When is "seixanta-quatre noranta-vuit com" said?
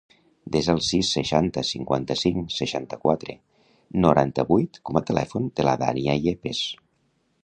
2.55-4.99